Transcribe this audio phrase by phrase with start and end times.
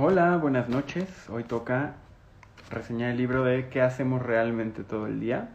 [0.00, 1.28] Hola, buenas noches.
[1.28, 1.96] Hoy toca
[2.70, 5.48] reseñar el libro de ¿Qué hacemos realmente todo el día?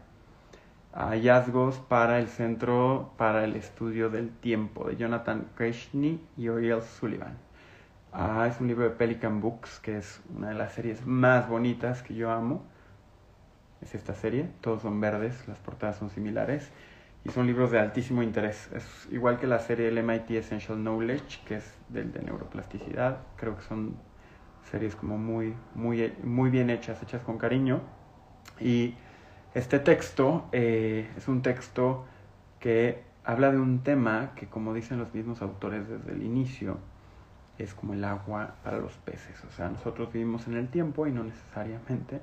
[0.92, 7.38] Hallazgos para el Centro para el Estudio del Tiempo de Jonathan Kreshny y Oriel Sullivan.
[8.12, 12.02] Ah, es un libro de Pelican Books, que es una de las series más bonitas
[12.02, 12.62] que yo amo.
[13.80, 16.70] Es esta serie, todos son verdes, las portadas son similares
[17.24, 18.68] y son libros de altísimo interés.
[18.74, 23.20] Es igual que la serie el MIT Essential Knowledge, que es del de neuroplasticidad.
[23.38, 23.96] Creo que son
[24.70, 27.80] series como muy, muy, muy bien hechas, hechas con cariño.
[28.60, 28.94] Y
[29.54, 32.04] este texto eh, es un texto
[32.60, 36.78] que habla de un tema que, como dicen los mismos autores desde el inicio,
[37.58, 39.42] es como el agua para los peces.
[39.44, 42.20] O sea, nosotros vivimos en el tiempo y no necesariamente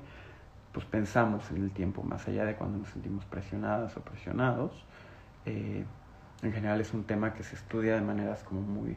[0.72, 4.72] pues pensamos en el tiempo, más allá de cuando nos sentimos presionadas o presionados.
[5.44, 5.84] Eh,
[6.42, 8.96] en general es un tema que se estudia de maneras como muy,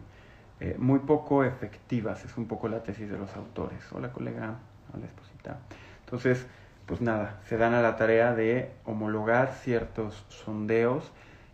[0.60, 3.80] eh, muy poco efectivas, es un poco la tesis de los autores.
[3.92, 4.56] Hola colega,
[4.94, 5.60] hola esposita.
[6.06, 6.46] Entonces,
[6.86, 11.12] pues nada, se dan a la tarea de homologar ciertos sondeos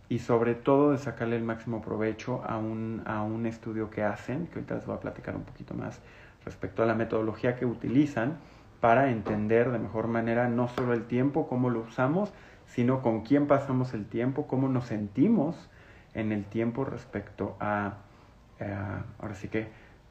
[0.08, 4.46] y sobre todo de sacarle el máximo provecho a un, a un estudio que hacen,
[4.46, 6.00] que ahorita les voy a platicar un poquito más
[6.44, 8.36] respecto a la metodología que utilizan
[8.80, 12.32] para entender de mejor manera no solo el tiempo, cómo lo usamos,
[12.66, 15.56] sino con quién pasamos el tiempo, cómo nos sentimos
[16.14, 17.94] en el tiempo respecto a,
[19.18, 19.68] ahora sí que,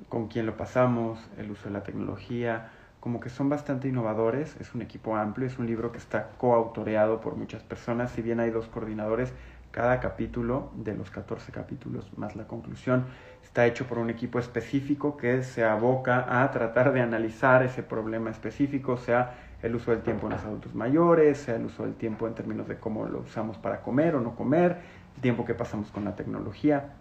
[0.09, 4.75] con quién lo pasamos, el uso de la tecnología, como que son bastante innovadores, es
[4.75, 8.51] un equipo amplio, es un libro que está coautoreado por muchas personas, si bien hay
[8.51, 9.33] dos coordinadores,
[9.71, 13.05] cada capítulo de los 14 capítulos más la conclusión
[13.41, 18.29] está hecho por un equipo específico que se aboca a tratar de analizar ese problema
[18.29, 22.27] específico, sea el uso del tiempo en los adultos mayores, sea el uso del tiempo
[22.27, 24.77] en términos de cómo lo usamos para comer o no comer,
[25.15, 26.93] el tiempo que pasamos con la tecnología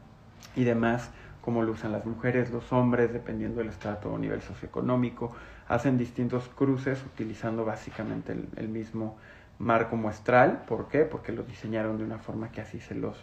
[0.57, 1.11] y demás,
[1.41, 5.33] cómo lo usan las mujeres, los hombres, dependiendo del estrato o nivel socioeconómico,
[5.69, 9.17] hacen distintos cruces utilizando básicamente el, mismo
[9.59, 10.63] marco muestral.
[10.67, 11.01] ¿Por qué?
[11.01, 13.17] Porque lo diseñaron de una forma que así se los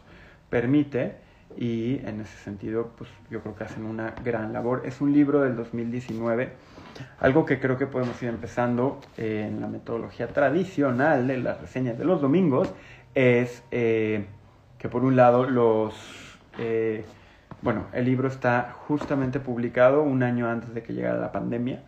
[0.50, 1.16] permite
[1.56, 4.84] y en ese sentido pues yo creo que hacen una gran labor.
[4.86, 6.54] Es un libro del 2019,
[7.20, 12.06] algo que creo que podemos ir empezando en la metodología tradicional de las reseñas de
[12.06, 12.74] los domingos
[13.14, 14.26] es eh,
[14.78, 15.96] que por un lado los...
[16.60, 17.04] Eh,
[17.62, 21.82] bueno, el libro está justamente publicado un año antes de que llegara la pandemia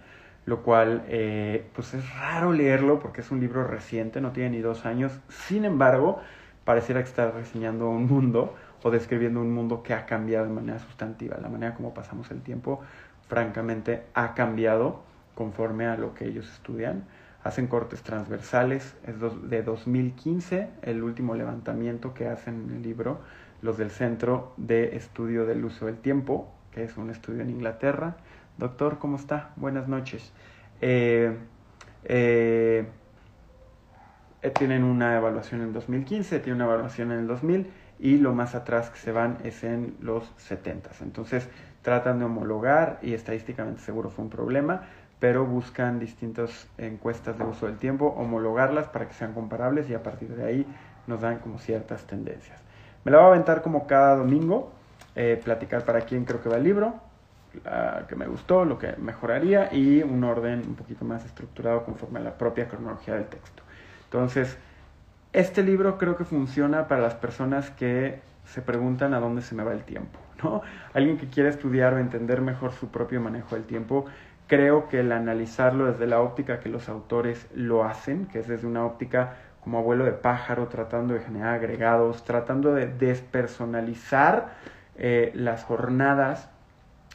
[0.50, 4.60] lo cual eh, pues es raro leerlo porque es un libro reciente, no tiene ni
[4.60, 6.20] dos años, sin embargo
[6.66, 10.80] pareciera que está reseñando un mundo o describiendo un mundo que ha cambiado de manera
[10.80, 12.82] sustantiva, la manera como pasamos el tiempo
[13.28, 15.02] francamente ha cambiado
[15.36, 17.04] conforme a lo que ellos estudian.
[17.44, 19.16] Hacen cortes transversales, es
[19.50, 23.22] de 2015 el último levantamiento que hacen en el libro,
[23.62, 28.18] los del Centro de Estudio del Uso del Tiempo, que es un estudio en Inglaterra,
[28.60, 29.52] Doctor, ¿cómo está?
[29.56, 30.34] Buenas noches.
[30.82, 31.34] Eh,
[32.04, 32.86] eh,
[34.42, 38.56] eh, tienen una evaluación en 2015, tienen una evaluación en el 2000 y lo más
[38.56, 40.90] atrás que se van es en los 70.
[41.00, 41.48] Entonces
[41.84, 44.84] tratan de homologar y estadísticamente seguro fue un problema,
[45.22, 50.04] pero buscan distintas encuestas de uso del tiempo, homologarlas para que sean comparables y a
[50.04, 50.66] partir de ahí
[51.08, 52.62] nos dan como ciertas tendencias.
[53.04, 54.72] Me la voy a aventar como cada domingo,
[55.44, 56.96] platicar para quién creo que va el libro,
[58.08, 62.24] que me gustó, lo que mejoraría y un orden un poquito más estructurado conforme a
[62.24, 63.64] la propia cronología del texto.
[64.06, 64.58] Entonces,
[65.34, 69.64] este libro creo que funciona para las personas que se preguntan a dónde se me
[69.64, 70.62] va el tiempo, ¿no?
[70.94, 74.06] Alguien que quiere estudiar o entender mejor su propio manejo del tiempo,
[74.48, 78.66] creo que el analizarlo desde la óptica que los autores lo hacen, que es desde
[78.66, 79.36] una óptica
[79.70, 84.54] como abuelo de pájaro, tratando de generar agregados, tratando de despersonalizar
[84.98, 86.50] eh, las jornadas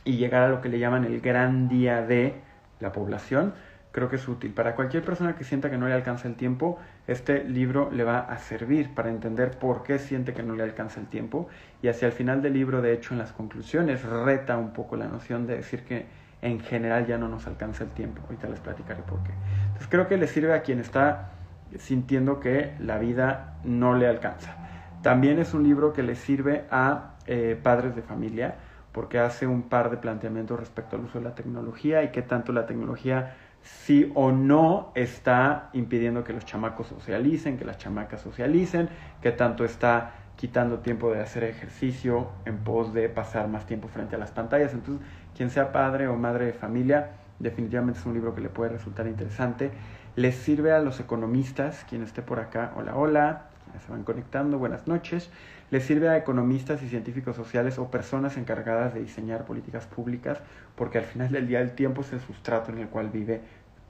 [0.05, 2.37] y llegar a lo que le llaman el gran día de
[2.79, 3.55] la población,
[3.91, 4.53] creo que es útil.
[4.53, 6.79] Para cualquier persona que sienta que no le alcanza el tiempo,
[7.09, 11.01] este libro le va a servir para entender por qué siente que no le alcanza
[11.01, 11.49] el tiempo
[11.83, 15.09] y hacia el final del libro, de hecho, en las conclusiones, reta un poco la
[15.09, 16.07] noción de decir que
[16.41, 18.23] en general ya no nos alcanza el tiempo.
[18.23, 19.33] Ahorita les platicaré por qué.
[19.65, 21.33] Entonces creo que le sirve a quien está
[21.79, 24.57] sintiendo que la vida no le alcanza.
[25.03, 28.57] También es un libro que le sirve a eh, padres de familia
[28.93, 32.53] porque hace un par de planteamientos respecto al uso de la tecnología y qué tanto
[32.53, 38.89] la tecnología sí o no está impidiendo que los chamacos socialicen, que las chamacas socialicen,
[39.21, 44.17] qué tanto está quitando tiempo de hacer ejercicio en pos de pasar más tiempo frente
[44.17, 44.75] a las pantallas.
[44.75, 45.07] Entonces,
[45.37, 49.07] quien sea padre o madre de familia, definitivamente es un libro que le puede resultar
[49.07, 49.71] interesante.
[50.17, 53.47] Les sirve a los economistas, quien esté por acá, hola, hola,
[53.85, 55.29] se van conectando, buenas noches.
[55.73, 60.39] Le sirve a economistas y científicos sociales o personas encargadas de diseñar políticas públicas,
[60.77, 63.41] porque al final del día el tiempo es el sustrato en el cual vive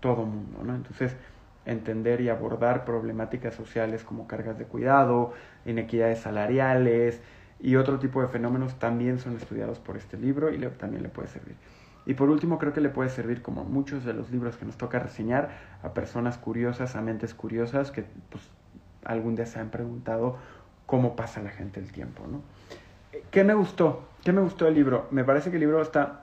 [0.00, 0.74] todo mundo, ¿no?
[0.74, 1.14] Entonces,
[1.66, 5.34] entender y abordar problemáticas sociales como cargas de cuidado,
[5.66, 7.20] inequidades salariales
[7.60, 11.10] y otro tipo de fenómenos también son estudiados por este libro y le, también le
[11.10, 11.56] puede servir.
[12.06, 14.76] Y por último, creo que le puede servir, como muchos de los libros que nos
[14.76, 15.50] toca reseñar,
[15.82, 18.44] a personas curiosas, a mentes curiosas que pues,
[19.04, 20.36] algún día se han preguntado
[20.86, 22.26] cómo pasa la gente el tiempo.
[22.26, 22.42] ¿no?
[23.30, 24.08] ¿Qué me gustó?
[24.22, 25.06] ¿Qué me gustó del libro?
[25.10, 26.22] Me parece que el libro está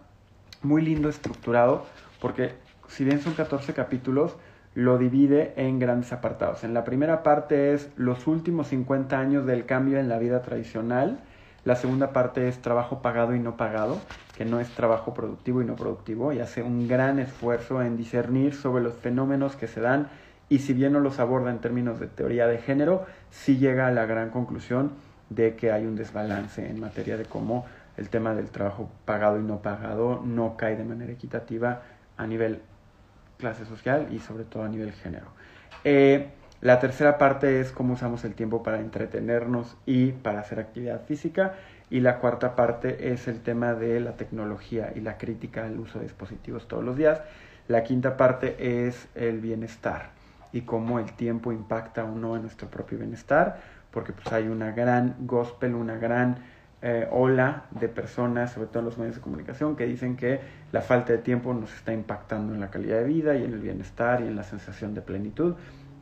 [0.62, 1.86] muy lindo estructurado
[2.20, 2.54] porque
[2.88, 4.36] si bien son 14 capítulos,
[4.76, 6.64] lo divide en grandes apartados.
[6.64, 11.20] En la primera parte es los últimos 50 años del cambio en la vida tradicional.
[11.64, 14.00] La segunda parte es trabajo pagado y no pagado,
[14.36, 18.56] que no es trabajo productivo y no productivo, y hace un gran esfuerzo en discernir
[18.56, 20.10] sobre los fenómenos que se dan
[20.50, 23.92] y si bien no los aborda en términos de teoría de género, sí llega a
[23.92, 24.92] la gran conclusión
[25.30, 27.66] de que hay un desbalance en materia de cómo
[27.96, 31.84] el tema del trabajo pagado y no pagado no cae de manera equitativa
[32.18, 32.62] a nivel
[33.38, 35.28] clase social y sobre todo a nivel género.
[35.86, 36.32] Eh,
[36.62, 41.56] la tercera parte es cómo usamos el tiempo para entretenernos y para hacer actividad física.
[41.90, 45.98] Y la cuarta parte es el tema de la tecnología y la crítica al uso
[45.98, 47.20] de dispositivos todos los días.
[47.68, 50.12] La quinta parte es el bienestar
[50.54, 53.60] y cómo el tiempo impacta o no en nuestro propio bienestar,
[53.90, 56.38] porque pues hay una gran gospel, una gran
[56.84, 60.40] eh, ola de personas, sobre todo en los medios de comunicación, que dicen que
[60.72, 63.60] la falta de tiempo nos está impactando en la calidad de vida y en el
[63.60, 65.56] bienestar y en la sensación de plenitud.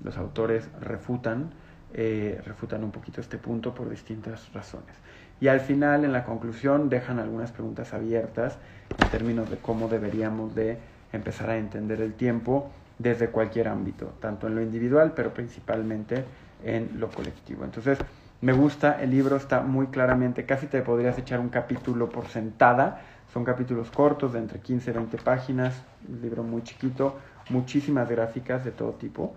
[0.03, 1.51] Los autores refutan,
[1.93, 4.95] eh, refutan un poquito este punto por distintas razones.
[5.41, 8.57] Y al final, en la conclusión, dejan algunas preguntas abiertas
[8.97, 10.77] en términos de cómo deberíamos de
[11.13, 16.25] empezar a entender el tiempo desde cualquier ámbito, tanto en lo individual, pero principalmente
[16.63, 17.63] en lo colectivo.
[17.63, 17.97] Entonces,
[18.41, 23.01] me gusta, el libro está muy claramente, casi te podrías echar un capítulo por sentada.
[23.33, 27.17] Son capítulos cortos de entre 15 y 20 páginas, un libro muy chiquito,
[27.49, 29.35] muchísimas gráficas de todo tipo,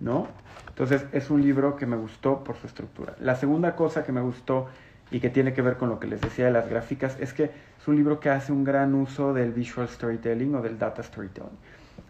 [0.00, 0.28] ¿no?
[0.68, 3.14] Entonces es un libro que me gustó por su estructura.
[3.20, 4.66] La segunda cosa que me gustó
[5.10, 7.44] y que tiene que ver con lo que les decía de las gráficas es que
[7.44, 11.56] es un libro que hace un gran uso del visual storytelling o del data storytelling.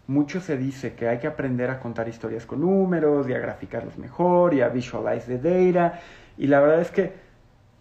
[0.07, 3.97] Mucho se dice que hay que aprender a contar historias con números y a graficarlos
[3.97, 5.99] mejor y a visualize the data
[6.37, 7.13] y la verdad es que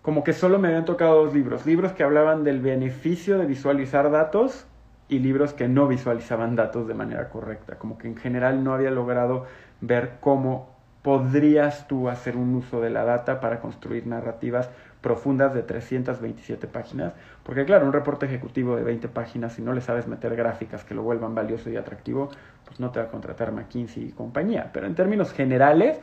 [0.03, 1.67] como que solo me habían tocado dos libros.
[1.67, 4.67] Libros que hablaban del beneficio de visualizar datos
[5.09, 7.77] y libros que no visualizaban datos de manera correcta.
[7.79, 9.47] Como que en general no había logrado
[9.81, 14.71] ver cómo podrías tú hacer un uso de la data para construir narrativas
[15.01, 17.13] profundas de 327 páginas.
[17.45, 20.95] Porque claro, un reporte ejecutivo de 20 páginas, si no le sabes meter gráficas que
[20.97, 22.29] lo vuelvan valioso y atractivo,
[22.65, 24.71] pues no te va a contratar McKinsey y compañía.
[24.73, 26.01] Pero en términos generales,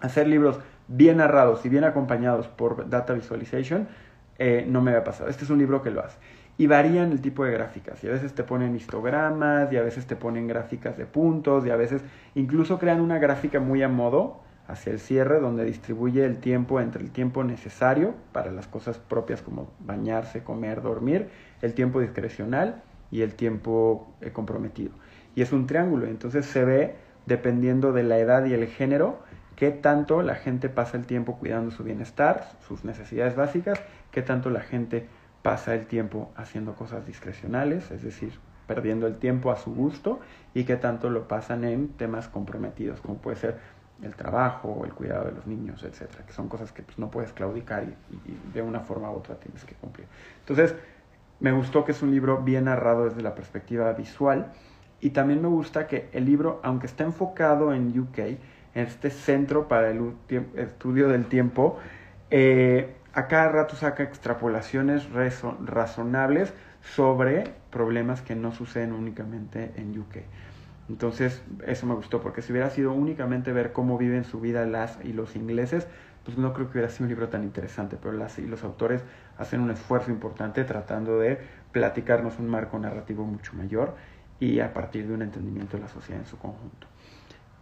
[0.00, 0.58] hacer libros
[0.88, 3.86] bien narrados y bien acompañados por Data Visualization,
[4.38, 5.30] eh, no me había pasado.
[5.30, 6.18] Este es un libro que lo hace.
[6.56, 8.02] Y varían el tipo de gráficas.
[8.04, 11.70] Y a veces te ponen histogramas, y a veces te ponen gráficas de puntos, y
[11.70, 12.02] a veces
[12.34, 17.02] incluso crean una gráfica muy a modo hacia el cierre, donde distribuye el tiempo entre
[17.02, 21.28] el tiempo necesario para las cosas propias como bañarse, comer, dormir,
[21.60, 24.92] el tiempo discrecional y el tiempo eh, comprometido.
[25.34, 26.94] Y es un triángulo, entonces se ve,
[27.26, 29.18] dependiendo de la edad y el género,
[29.56, 33.80] qué tanto la gente pasa el tiempo cuidando su bienestar, sus necesidades básicas,
[34.10, 35.06] qué tanto la gente
[35.44, 38.32] pasa el tiempo haciendo cosas discrecionales, es decir,
[38.66, 40.20] perdiendo el tiempo a su gusto,
[40.54, 43.58] y qué tanto lo pasan en temas comprometidos, como puede ser
[44.02, 47.34] el trabajo el cuidado de los niños, etcétera, que son cosas que pues, no puedes
[47.34, 50.06] claudicar y, de una forma u otra tienes que cumplir.
[50.40, 50.74] Entonces,
[51.40, 54.50] me gustó que es un libro bien narrado desde la perspectiva visual
[55.02, 58.38] y también me gusta que el libro, aunque está enfocado en UK,
[58.74, 60.14] este centro para el
[60.56, 61.78] estudio del tiempo,
[62.30, 66.52] eh, a cada rato saca extrapolaciones razonables
[66.82, 70.16] sobre problemas que no suceden únicamente en UK.
[70.88, 74.98] Entonces, eso me gustó, porque si hubiera sido únicamente ver cómo viven su vida las
[75.02, 75.86] y los ingleses,
[76.24, 79.02] pues no creo que hubiera sido un libro tan interesante, pero las y los autores
[79.38, 81.38] hacen un esfuerzo importante tratando de
[81.72, 83.94] platicarnos un marco narrativo mucho mayor
[84.40, 86.86] y a partir de un entendimiento de la sociedad en su conjunto.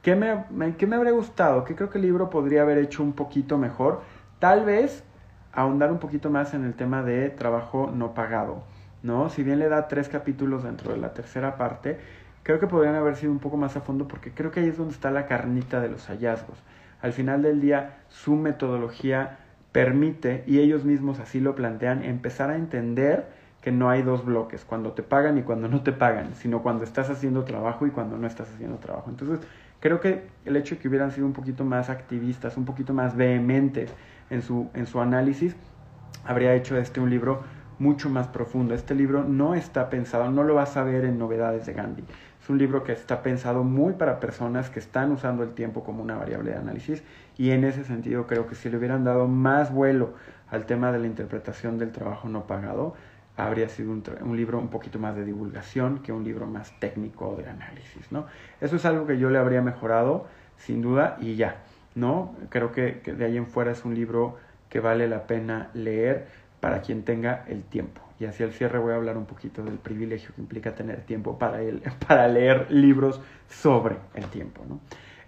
[0.01, 1.65] ¿Qué me, ¿Qué me habría gustado?
[1.65, 4.03] ¿Qué creo que el libro podría haber hecho un poquito mejor?
[4.41, 5.05] Tal vez
[5.53, 8.65] ahondar un poquito más en el tema de trabajo no pagado,
[9.03, 9.29] ¿no?
[9.29, 11.99] Si bien le da tres capítulos dentro de la tercera parte,
[12.43, 14.79] creo que podrían haber sido un poco más a fondo porque creo que ahí es
[14.79, 16.59] donde está la carnita de los hallazgos.
[17.01, 19.39] Al final del día, su metodología
[19.73, 23.27] permite, y ellos mismos así lo plantean, empezar a entender
[23.61, 26.85] que no hay dos bloques, cuando te pagan y cuando no te pagan, sino cuando
[26.85, 29.09] estás haciendo trabajo y cuando no estás haciendo trabajo.
[29.09, 29.41] Entonces,
[29.83, 33.17] Creo que el hecho de que hubieran sido un poquito más activistas, un poquito más
[33.17, 33.93] vehementes
[34.33, 35.55] en su, en su análisis,
[36.25, 37.43] habría hecho este un libro
[37.79, 38.75] mucho más profundo.
[38.75, 42.05] Este libro no está pensado, no lo vas a ver en Novedades de Gandhi.
[42.41, 46.03] Es un libro que está pensado muy para personas que están usando el tiempo como
[46.03, 47.03] una variable de análisis
[47.37, 50.15] y en ese sentido creo que si le hubieran dado más vuelo
[50.51, 52.95] al tema de la interpretación del trabajo no pagado,
[53.37, 57.37] habría sido un, un, libro un poquito más de divulgación que un libro más técnico
[57.37, 58.27] de análisis, ¿no?
[58.61, 60.27] Eso es algo que yo le habría mejorado,
[60.59, 61.57] sin duda, y ya,
[61.95, 62.35] ¿no?
[62.49, 66.27] Creo que, de ahí en fuera es un libro que vale la pena leer
[66.61, 68.01] para quien tenga el tiempo.
[68.19, 71.39] Y hacia el cierre voy a hablar un poquito del privilegio que implica tener tiempo
[71.39, 74.81] para, él, para leer libros sobre el tiempo, ¿no?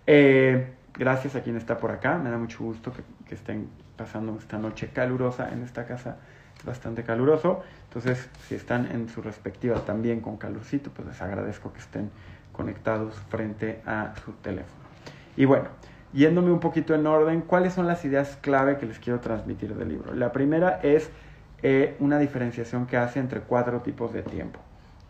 [0.07, 4.37] Eh, gracias a quien está por acá, me da mucho gusto que, que estén pasando
[4.39, 6.19] esta noche calurosa en esta casa
[6.65, 7.63] bastante caluroso.
[7.89, 12.11] Entonces, si están en su respectiva también con calorcito, pues les agradezco que estén
[12.53, 14.85] conectados frente a su teléfono.
[15.37, 15.69] Y bueno,
[16.15, 19.89] yéndome un poquito en orden, ¿cuáles son las ideas clave que les quiero transmitir del
[19.89, 20.15] libro?
[20.15, 21.11] La primera es
[21.63, 24.61] eh, una diferenciación que hace entre cuatro tipos de tiempo.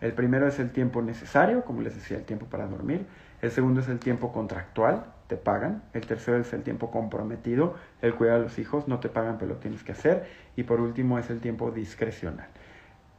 [0.00, 3.06] El primero es el tiempo necesario, como les decía, el tiempo para dormir.
[3.42, 5.82] El segundo es el tiempo contractual, te pagan.
[5.92, 9.52] El tercero es el tiempo comprometido, el cuidado de los hijos, no te pagan, pero
[9.52, 10.26] lo tienes que hacer.
[10.56, 12.49] Y por último es el tiempo discrecional.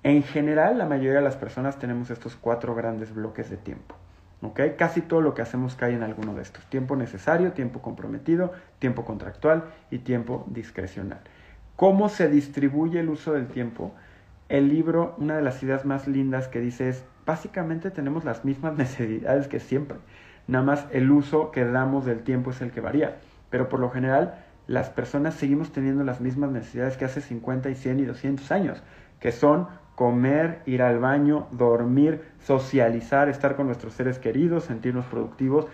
[0.04, 3.96] En general, la mayoría de las personas tenemos estos cuatro grandes bloques de tiempo.
[4.78, 6.66] Casi todo lo que hacemos cae en alguno de estos.
[6.66, 11.20] Tiempo necesario, tiempo comprometido, tiempo contractual y tiempo discrecional.
[11.76, 13.94] ¿Cómo se distribuye el uso del tiempo?
[14.48, 18.74] El libro, una de las ideas más lindas que dice es, básicamente tenemos las mismas
[18.78, 19.98] necesidades que siempre.
[20.48, 23.18] Nada más el uso que damos del tiempo es el que varía.
[23.50, 24.36] Pero por lo general,
[24.68, 28.84] las personas seguimos teniendo las mismas necesidades que hace 50 y 100 y 200 años,
[29.20, 35.68] que son comer, ir al baño, dormir, socializar, estar con nuestros seres queridos, sentirnos productivos.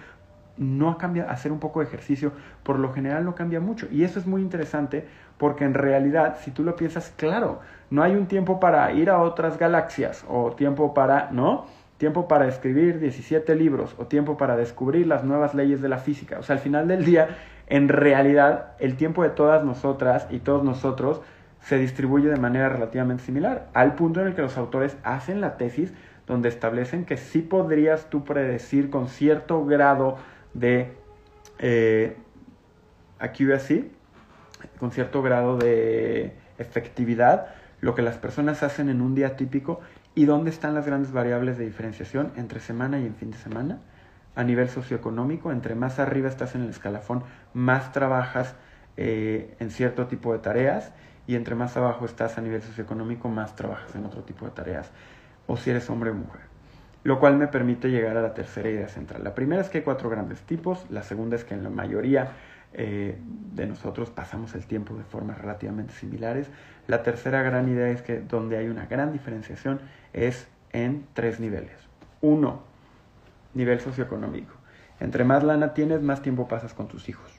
[0.58, 2.32] No cambia, hacer un poco de ejercicio,
[2.64, 3.88] por lo general no cambia mucho.
[3.92, 8.16] Y eso es muy interesante porque en realidad, si tú lo piensas, claro, no hay
[8.16, 11.66] un tiempo para ir a otras galaxias o tiempo para, ¿no?
[12.02, 16.40] tiempo para escribir 17 libros o tiempo para descubrir las nuevas leyes de la física.
[16.40, 17.38] O sea, al final del día,
[17.68, 21.22] en realidad, el tiempo de todas nosotras y todos nosotros
[21.62, 25.58] se distribuye de manera relativamente similar, al punto en el que los autores hacen la
[25.58, 25.94] tesis
[26.28, 30.18] donde establecen que sí podrías tú predecir con cierto grado
[30.54, 30.94] de
[31.60, 32.16] eh,
[33.20, 33.92] accuracy,
[34.80, 37.48] con cierto grado de efectividad,
[37.80, 39.82] lo que las personas hacen en un día típico
[40.14, 43.80] ¿Y dónde están las grandes variables de diferenciación entre semana y en fin de semana?
[44.36, 48.56] A nivel socioeconómico, entre más arriba estás en el escalafón, más trabajas
[48.98, 50.92] eh, en cierto tipo de tareas
[51.28, 54.92] y entre más abajo estás a nivel socioeconómico, más trabajas en otro tipo de tareas,
[55.48, 56.42] o si eres hombre o mujer.
[57.04, 59.24] Lo cual me permite llegar a la tercera idea central.
[59.24, 62.32] La primera es que hay cuatro grandes tipos, la segunda es que en la mayoría
[62.74, 63.18] eh,
[63.54, 66.48] de nosotros pasamos el tiempo de formas relativamente similares.
[66.88, 69.82] La tercera gran idea es que donde hay una gran diferenciación
[70.14, 71.76] es en tres niveles.
[72.22, 72.62] Uno,
[73.54, 74.54] nivel socioeconómico.
[75.00, 77.32] Entre más lana tienes, más tiempo pasas con tus hijos.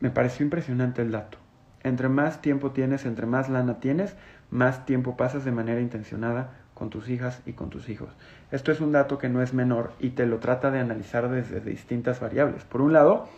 [0.00, 1.38] Me pareció impresionante el dato.
[1.82, 4.16] Entre más tiempo tienes, entre más lana tienes,
[4.50, 8.08] más tiempo pasas de manera intencionada con tus hijas y con tus hijos.
[8.50, 11.60] Esto es un dato que no es menor y te lo trata de analizar desde
[11.60, 12.64] distintas variables.
[12.64, 13.28] Por un lado,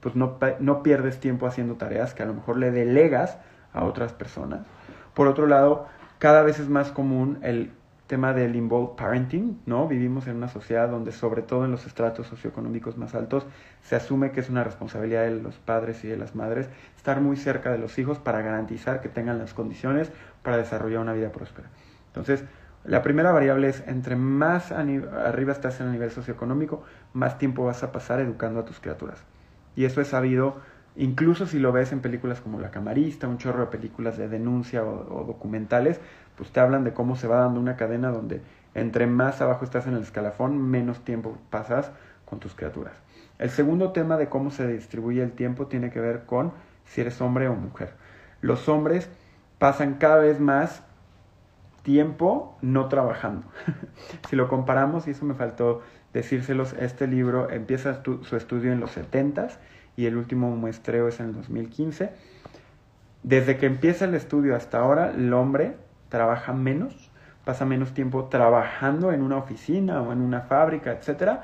[0.00, 3.38] pues no, no pierdes tiempo haciendo tareas que a lo mejor le delegas
[3.72, 4.60] a otras personas.
[5.14, 5.86] Por otro lado,
[6.18, 7.70] cada vez es más común el
[8.10, 9.86] tema del involved parenting, ¿no?
[9.86, 13.46] Vivimos en una sociedad donde, sobre todo en los estratos socioeconómicos más altos,
[13.82, 17.36] se asume que es una responsabilidad de los padres y de las madres estar muy
[17.36, 20.10] cerca de los hijos para garantizar que tengan las condiciones
[20.42, 21.68] para desarrollar una vida próspera.
[22.08, 22.42] Entonces,
[22.82, 27.84] la primera variable es, entre más arriba estás en el nivel socioeconómico, más tiempo vas
[27.84, 29.22] a pasar educando a tus criaturas.
[29.76, 30.56] Y eso es sabido,
[30.96, 34.84] incluso si lo ves en películas como La Camarista, un chorro de películas de denuncia
[34.84, 36.00] o, documentales,
[36.36, 38.42] pues te hablan de cómo se va dando una cadena donde
[38.74, 41.90] entre más abajo estás en el escalafón, menos tiempo pasas
[42.24, 42.94] con tus criaturas.
[43.38, 46.52] El segundo tema de cómo se distribuye el tiempo tiene que ver con
[46.84, 47.94] si eres hombre o mujer.
[48.40, 49.08] Los hombres
[49.58, 50.82] pasan cada vez más
[51.82, 53.46] tiempo no trabajando.
[54.28, 55.82] si lo comparamos, y eso me faltó
[56.12, 59.48] decírselos, este libro empieza su estudio en los 70
[59.96, 62.10] y el último muestreo es en el 2015.
[63.22, 65.76] Desde que empieza el estudio hasta ahora, el hombre
[66.08, 67.10] trabaja menos,
[67.44, 71.40] pasa menos tiempo trabajando en una oficina o en una fábrica, etc.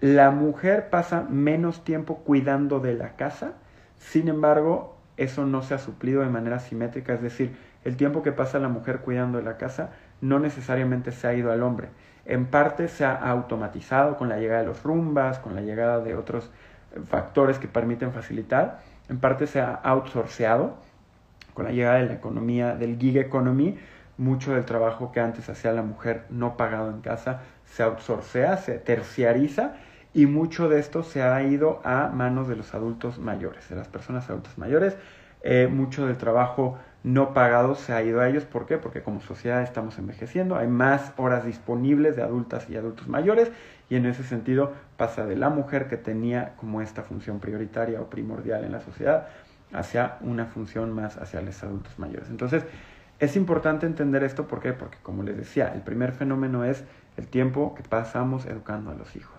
[0.00, 3.54] La mujer pasa menos tiempo cuidando de la casa,
[3.98, 8.32] sin embargo, eso no se ha suplido de manera simétrica, es decir, el tiempo que
[8.32, 9.90] pasa la mujer cuidando de la casa
[10.20, 11.88] no necesariamente se ha ido al hombre.
[12.26, 16.16] en parte se ha automatizado con la llegada de los rumbas, con la llegada de
[16.16, 16.50] otros
[17.04, 20.76] factores que permiten facilitar, en parte se ha outsourceado
[21.54, 23.78] con la llegada de la economía, del gig economy,
[24.18, 28.78] mucho del trabajo que antes hacía la mujer no pagado en casa se outsourcea, se
[28.78, 29.74] terciariza
[30.14, 33.88] y mucho de esto se ha ido a manos de los adultos mayores, de las
[33.88, 34.96] personas adultas mayores.
[35.42, 38.44] Eh, mucho del trabajo no pagado se ha ido a ellos.
[38.44, 38.78] ¿Por qué?
[38.78, 43.52] Porque como sociedad estamos envejeciendo, hay más horas disponibles de adultas y adultos mayores
[43.88, 48.10] y en ese sentido pasa de la mujer que tenía como esta función prioritaria o
[48.10, 49.28] primordial en la sociedad
[49.72, 52.28] hacia una función más hacia los adultos mayores.
[52.28, 52.64] Entonces,
[53.20, 54.72] es importante entender esto, ¿por qué?
[54.72, 56.82] Porque como les decía, el primer fenómeno es
[57.16, 59.36] el tiempo que pasamos educando a los hijos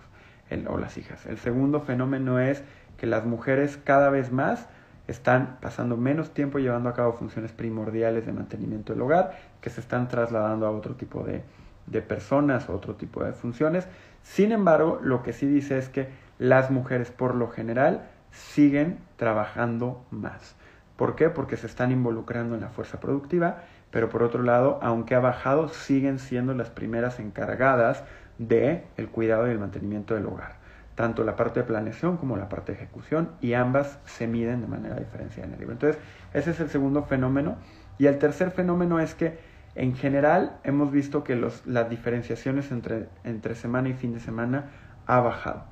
[0.68, 1.26] o las hijas.
[1.26, 2.62] El segundo fenómeno es
[2.96, 4.66] que las mujeres cada vez más
[5.08, 9.80] están pasando menos tiempo llevando a cabo funciones primordiales de mantenimiento del hogar, que se
[9.80, 11.42] están trasladando a otro tipo de,
[11.86, 13.88] de personas, otro tipo de funciones.
[14.22, 20.04] Sin embargo, lo que sí dice es que las mujeres por lo general siguen trabajando
[20.10, 20.54] más.
[20.96, 21.30] ¿Por qué?
[21.30, 25.68] Porque se están involucrando en la fuerza productiva, pero por otro lado, aunque ha bajado,
[25.68, 28.04] siguen siendo las primeras encargadas
[28.38, 30.57] de el cuidado y el mantenimiento del hogar.
[30.98, 34.66] Tanto la parte de planeación como la parte de ejecución y ambas se miden de
[34.66, 35.74] manera diferenciada en el libro.
[35.74, 36.02] Entonces,
[36.34, 37.54] ese es el segundo fenómeno.
[37.98, 39.38] Y el tercer fenómeno es que
[39.76, 44.70] en general hemos visto que los, las diferenciaciones entre, entre semana y fin de semana
[45.06, 45.66] ha bajado.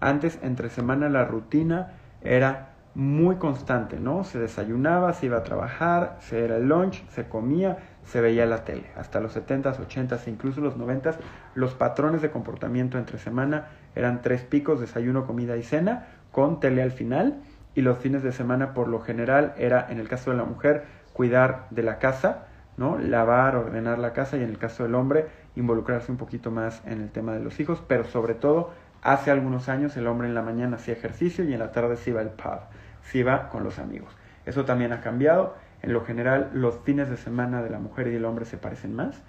[0.00, 4.24] Antes, entre semana, la rutina era muy constante, ¿no?
[4.24, 8.64] Se desayunaba, se iba a trabajar, se era el lunch, se comía, se veía la
[8.64, 8.90] tele.
[8.96, 11.14] Hasta los 70s, 80s, incluso los 90s,
[11.54, 16.82] los patrones de comportamiento entre semana eran tres picos, desayuno, comida y cena, con tele
[16.82, 17.42] al final.
[17.74, 20.84] Y los fines de semana, por lo general, era, en el caso de la mujer,
[21.12, 22.46] cuidar de la casa,
[22.76, 22.98] ¿no?
[22.98, 27.00] Lavar, ordenar la casa y en el caso del hombre, involucrarse un poquito más en
[27.00, 28.72] el tema de los hijos, pero sobre todo,
[29.02, 32.10] hace algunos años el hombre en la mañana hacía ejercicio y en la tarde se
[32.10, 32.60] iba al pub
[33.02, 34.16] si va con los amigos.
[34.46, 35.54] Eso también ha cambiado.
[35.82, 38.94] En lo general, los fines de semana de la mujer y del hombre se parecen
[38.94, 39.20] más,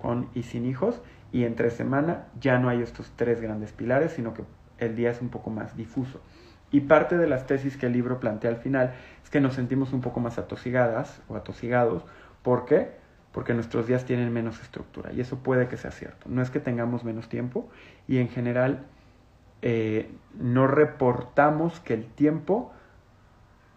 [0.00, 1.02] con y sin hijos,
[1.36, 4.42] y entre semana ya no hay estos tres grandes pilares, sino que
[4.78, 6.22] el día es un poco más difuso.
[6.70, 9.92] Y parte de las tesis que el libro plantea al final es que nos sentimos
[9.92, 12.06] un poco más atosigadas o atosigados.
[12.42, 12.92] ¿Por qué?
[13.32, 15.12] Porque nuestros días tienen menos estructura.
[15.12, 16.26] Y eso puede que sea cierto.
[16.30, 17.68] No es que tengamos menos tiempo
[18.08, 18.86] y en general
[19.60, 22.72] eh, no reportamos que el tiempo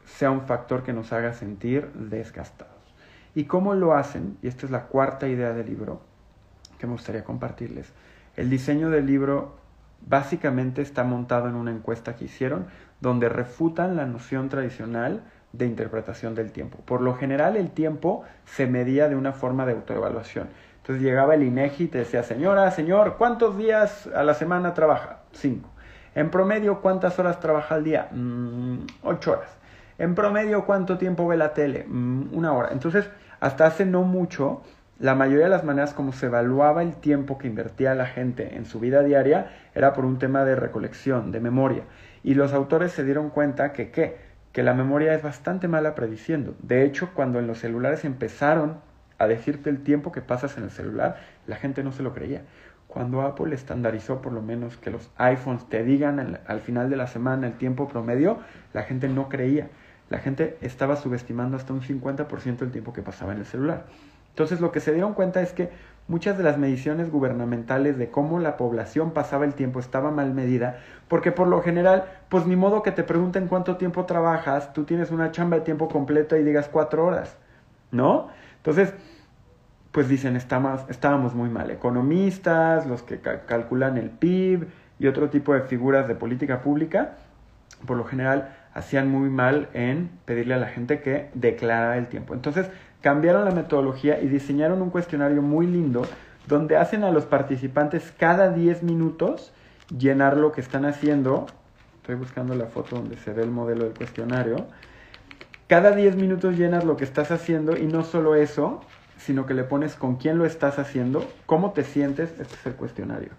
[0.05, 2.95] sea un factor que nos haga sentir desgastados.
[3.35, 4.37] ¿Y cómo lo hacen?
[4.41, 6.07] Y esta es la cuarta idea del libro
[6.79, 7.93] que me gustaría compartirles.
[8.35, 9.57] El diseño del libro
[10.07, 12.67] básicamente está montado en una encuesta que hicieron
[13.01, 15.21] donde refutan la noción tradicional
[15.53, 16.77] de interpretación del tiempo.
[16.85, 20.49] Por lo general el tiempo se medía de una forma de autoevaluación.
[20.77, 25.19] Entonces llegaba el INEGI y te decía, señora, señor, ¿cuántos días a la semana trabaja?
[25.33, 25.69] Cinco.
[26.15, 28.09] En promedio, ¿cuántas horas trabaja al día?
[28.11, 29.49] Mm, ocho horas.
[29.97, 31.85] En promedio, ¿cuánto tiempo ve la tele?
[31.87, 32.69] Mm, una hora.
[32.71, 34.61] Entonces, hasta hace no mucho,
[34.99, 38.65] la mayoría de las maneras como se evaluaba el tiempo que invertía la gente en
[38.65, 41.83] su vida diaria era por un tema de recolección, de memoria.
[42.21, 44.17] Y los autores se dieron cuenta que, ¿qué?
[44.51, 46.53] que la memoria es bastante mala prediciendo.
[46.61, 48.81] De hecho, cuando en los celulares empezaron
[49.17, 51.15] a decirte el tiempo que pasas en el celular,
[51.47, 52.41] la gente no se lo creía.
[52.87, 57.07] Cuando Apple estandarizó por lo menos que los iPhones te digan al final de la
[57.07, 58.39] semana el tiempo promedio,
[58.73, 59.69] la gente no creía
[60.09, 63.85] la gente estaba subestimando hasta un 50% del tiempo que pasaba en el celular.
[64.29, 65.69] Entonces lo que se dieron cuenta es que
[66.07, 70.79] muchas de las mediciones gubernamentales de cómo la población pasaba el tiempo estaba mal medida,
[71.07, 75.11] porque por lo general, pues ni modo que te pregunten cuánto tiempo trabajas, tú tienes
[75.11, 77.37] una chamba de tiempo completo y digas cuatro horas,
[77.91, 78.29] ¿no?
[78.57, 78.93] Entonces,
[79.91, 81.71] pues dicen, estamos, estábamos muy mal.
[81.71, 84.67] Economistas, los que calculan el PIB
[84.99, 87.15] y otro tipo de figuras de política pública,
[87.85, 92.33] por lo general hacían muy mal en pedirle a la gente que declarara el tiempo.
[92.33, 92.69] Entonces
[93.01, 96.03] cambiaron la metodología y diseñaron un cuestionario muy lindo
[96.47, 99.53] donde hacen a los participantes cada 10 minutos
[99.95, 101.45] llenar lo que están haciendo.
[101.97, 104.67] Estoy buscando la foto donde se ve el modelo del cuestionario.
[105.67, 108.81] Cada 10 minutos llenas lo que estás haciendo y no solo eso,
[109.17, 112.73] sino que le pones con quién lo estás haciendo, cómo te sientes, este es el
[112.73, 113.29] cuestionario,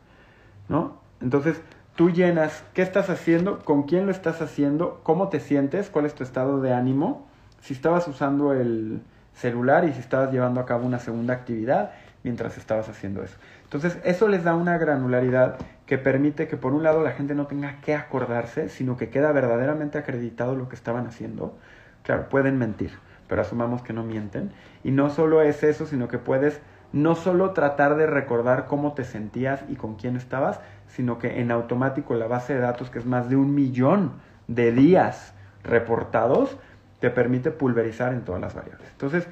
[0.69, 1.01] ¿no?
[1.21, 1.61] Entonces,
[1.97, 6.15] tú llenas qué estás haciendo, con quién lo estás haciendo, cómo te sientes, cuál es
[6.15, 7.27] tu estado de ánimo,
[7.61, 12.59] si estabas usando el celular y si estabas llevando a cabo una segunda actividad mientras
[12.59, 13.37] estabas haciendo eso.
[13.65, 17.47] Entonces, eso les da una granularidad que permite que por un lado la gente no
[17.47, 21.57] tenga que acordarse, sino que queda verdaderamente acreditado lo que estaban haciendo.
[22.03, 22.93] Claro, pueden mentir,
[23.29, 24.53] pero asumamos que no mienten.
[24.85, 26.61] Y no solo es eso, sino que puedes
[26.93, 31.51] no solo tratar de recordar cómo te sentías y con quién estabas, sino que en
[31.51, 34.13] automático la base de datos, que es más de un millón
[34.49, 36.57] de días reportados,
[37.01, 38.89] te permite pulverizar en todas las variables.
[38.93, 39.27] Entonces,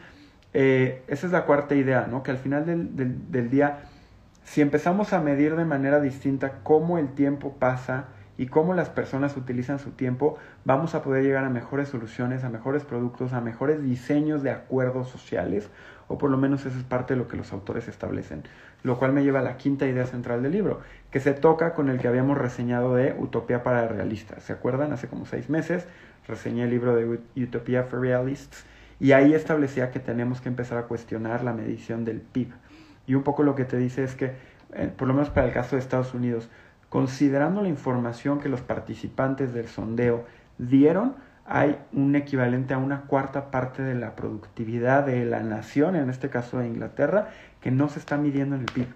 [0.54, 2.22] eh, esa es la cuarta idea, ¿no?
[2.22, 3.81] Que al final del, del día,
[4.44, 9.37] si empezamos a medir de manera distinta cómo el tiempo pasa, y cómo las personas
[9.37, 13.83] utilizan su tiempo, vamos a poder llegar a mejores soluciones, a mejores productos, a mejores
[13.83, 15.68] diseños de acuerdos sociales,
[16.09, 18.42] o por lo menos eso es parte de lo que los autores establecen.
[18.83, 21.88] Lo cual me lleva a la quinta idea central del libro, que se toca con
[21.88, 24.42] el que habíamos reseñado de Utopía para Realistas.
[24.42, 24.92] ¿Se acuerdan?
[24.92, 25.87] Hace como seis meses
[26.27, 28.64] reseñé el libro de Utopía for Realists
[29.01, 32.53] y ahí establecía que tenemos que empezar a cuestionar la medición del PIB.
[33.07, 34.33] Y un poco lo que te dice es que,
[34.75, 36.49] eh, por lo menos para el caso de Estados Unidos,
[36.88, 40.25] Considerando la información que los participantes del sondeo
[40.57, 41.16] dieron,
[41.48, 46.28] hay un equivalente a una cuarta parte de la productividad de la nación, en este
[46.28, 47.28] caso de Inglaterra,
[47.61, 48.87] que no se está midiendo en el PIB.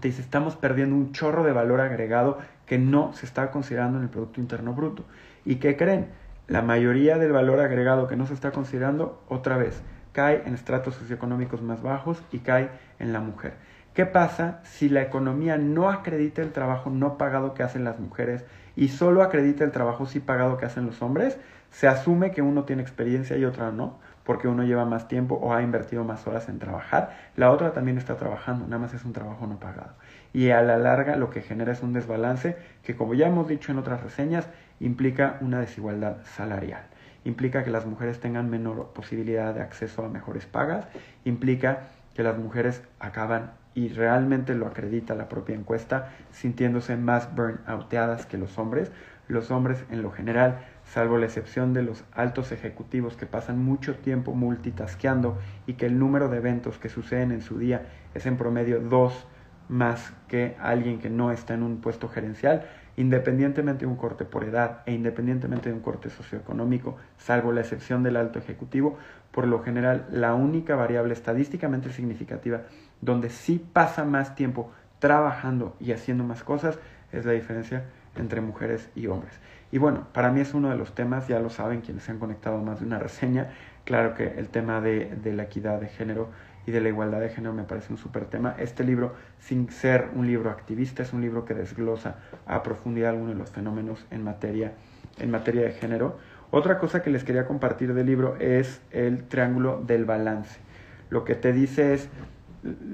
[0.00, 4.04] Te dice, estamos perdiendo un chorro de valor agregado que no se está considerando en
[4.04, 5.04] el Producto Interno Bruto.
[5.44, 6.08] ¿Y qué creen?
[6.46, 10.94] La mayoría del valor agregado que no se está considerando, otra vez, cae en estratos
[10.94, 13.54] socioeconómicos más bajos y cae en la mujer.
[13.92, 18.44] ¿Qué pasa si la economía no acredita el trabajo no pagado que hacen las mujeres
[18.76, 21.36] y solo acredita el trabajo sí pagado que hacen los hombres?
[21.70, 25.54] Se asume que uno tiene experiencia y otra no, porque uno lleva más tiempo o
[25.54, 27.16] ha invertido más horas en trabajar.
[27.36, 29.92] La otra también está trabajando, nada más es un trabajo no pagado.
[30.32, 33.72] Y a la larga lo que genera es un desbalance que, como ya hemos dicho
[33.72, 34.48] en otras reseñas,
[34.80, 36.82] implica una desigualdad salarial
[37.24, 40.86] implica que las mujeres tengan menor posibilidad de acceso a mejores pagas,
[41.24, 48.26] implica que las mujeres acaban y realmente lo acredita la propia encuesta, sintiéndose más burnouteadas
[48.26, 48.90] que los hombres.
[49.28, 50.60] Los hombres en lo general,
[50.92, 55.98] salvo la excepción de los altos ejecutivos que pasan mucho tiempo multitasqueando y que el
[55.98, 59.26] número de eventos que suceden en su día es en promedio dos
[59.68, 64.44] más que alguien que no está en un puesto gerencial, independientemente de un corte por
[64.44, 68.96] edad e independientemente de un corte socioeconómico, salvo la excepción del alto ejecutivo,
[69.30, 72.62] por lo general la única variable estadísticamente significativa
[73.02, 76.78] donde sí pasa más tiempo trabajando y haciendo más cosas
[77.12, 77.84] es la diferencia
[78.16, 79.38] entre mujeres y hombres.
[79.70, 82.18] Y bueno, para mí es uno de los temas, ya lo saben quienes se han
[82.18, 83.50] conectado más de una reseña,
[83.84, 86.28] claro que el tema de, de la equidad de género
[86.68, 88.54] y de la igualdad de género me parece un súper tema.
[88.58, 93.34] Este libro, sin ser un libro activista, es un libro que desglosa a profundidad algunos
[93.34, 94.74] de los fenómenos en materia,
[95.18, 96.18] en materia de género.
[96.50, 100.60] Otra cosa que les quería compartir del libro es el triángulo del balance.
[101.08, 102.10] Lo que te dice es,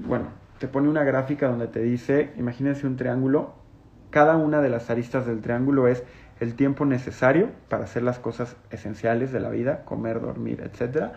[0.06, 0.26] bueno,
[0.58, 3.54] te pone una gráfica donde te dice, imagínense un triángulo,
[4.10, 6.04] cada una de las aristas del triángulo es
[6.40, 11.12] el tiempo necesario para hacer las cosas esenciales de la vida, comer, dormir, etc.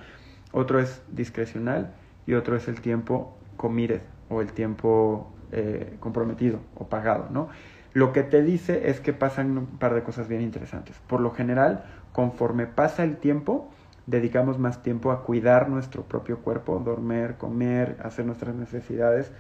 [0.52, 1.94] Otro es discrecional
[2.26, 7.50] y otro es el tiempo committed o el tiempo eh, comprometido o pagado, ¿no?
[7.94, 10.96] Lo que te dice es que pasan un par de cosas bien interesantes.
[11.08, 13.72] Por lo general, conforme pasa el tiempo,
[14.06, 19.32] dedicamos más tiempo a cuidar nuestro propio cuerpo, dormir, comer, hacer nuestras necesidades,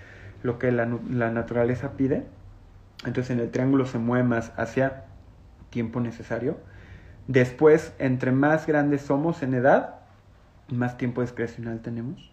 [0.43, 2.25] lo que la, la naturaleza pide.
[3.05, 5.06] Entonces en el triángulo se mueve más hacia
[5.77, 6.57] tiempo necesario.
[7.27, 9.99] Después, entre más grandes somos en edad,
[10.69, 12.31] más tiempo discrecional tenemos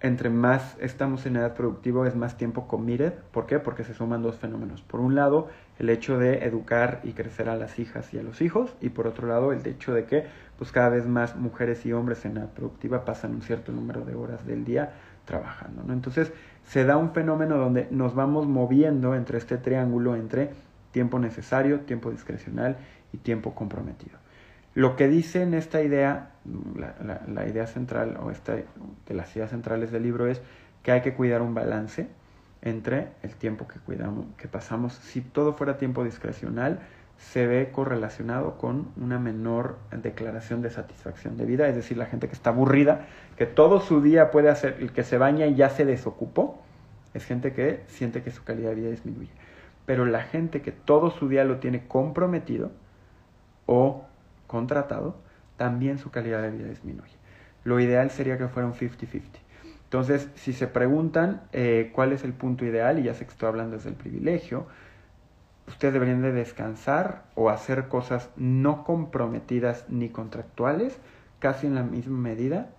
[0.00, 3.14] entre más estamos en edad productiva es más tiempo committed.
[3.32, 3.58] ¿Por qué?
[3.58, 4.82] Porque se suman dos fenómenos.
[4.82, 8.40] Por un lado, el hecho de educar y crecer a las hijas y a los
[8.40, 10.26] hijos, y por otro lado, el hecho de que
[10.58, 14.14] pues cada vez más mujeres y hombres en edad productiva pasan un cierto número de
[14.14, 14.92] horas del día
[15.24, 15.82] trabajando.
[15.82, 15.92] ¿no?
[15.92, 16.32] Entonces,
[16.64, 20.50] se da un fenómeno donde nos vamos moviendo entre este triángulo entre
[20.96, 22.78] tiempo necesario, tiempo discrecional
[23.12, 24.16] y tiempo comprometido.
[24.72, 26.30] Lo que dice en esta idea,
[26.74, 30.40] la, idea central o esta, de las ideas centrales del libro es
[30.82, 32.08] que hay que cuidar un balance
[32.62, 34.94] entre el tiempo que cuidamos, que pasamos.
[34.94, 36.80] Si todo fuera tiempo discrecional,
[37.18, 42.26] se ve correlacionado con una menor declaración de satisfacción de vida, es decir, la gente
[42.26, 43.04] que está aburrida,
[43.36, 46.62] que todo su día puede hacer, el que se baña y ya se desocupó,
[47.12, 49.30] es gente que siente que su calidad de vida disminuye.
[49.86, 52.70] Pero la gente que todo su día lo tiene comprometido
[53.66, 54.04] o
[54.46, 55.16] contratado,
[55.56, 57.14] también su calidad de vida disminuye.
[57.64, 59.22] Lo ideal sería que fuera un 50-50.
[59.84, 63.48] Entonces, si se preguntan eh, cuál es el punto ideal, y ya sé que estoy
[63.48, 64.66] hablando desde el privilegio,
[65.68, 70.98] ustedes deberían de descansar o hacer cosas no comprometidas ni contractuales,
[71.38, 72.70] casi en la misma medida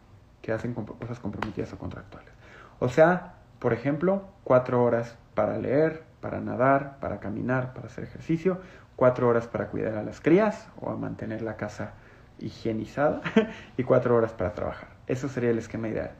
[0.41, 2.31] que hacen cosas comprometidas o contractuales.
[2.79, 8.59] O sea, por ejemplo, cuatro horas para leer, para nadar, para caminar, para hacer ejercicio,
[8.95, 11.93] cuatro horas para cuidar a las crías o a mantener la casa
[12.39, 13.21] higienizada
[13.77, 14.89] y cuatro horas para trabajar.
[15.07, 16.11] Eso sería el esquema ideal.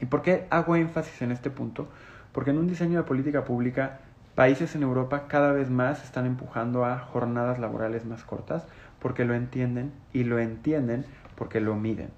[0.00, 1.88] ¿Y por qué hago énfasis en este punto?
[2.32, 4.00] Porque en un diseño de política pública,
[4.34, 8.66] países en Europa cada vez más están empujando a jornadas laborales más cortas
[9.00, 11.04] porque lo entienden y lo entienden
[11.36, 12.10] porque lo miden.